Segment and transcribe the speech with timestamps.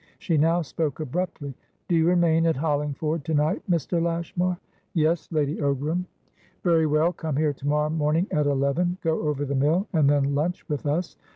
[0.17, 1.53] She now spoke abruptly.
[1.87, 4.01] "Do you remain at Hollingford to night, Mr.
[4.01, 4.57] Lashmar?"
[4.95, 6.05] "Yes, Lady Ogram."
[6.63, 7.13] "Very well.
[7.13, 10.87] Come here to morrow morning at eleven, go over the mill, and then lunch with
[10.87, 11.17] us.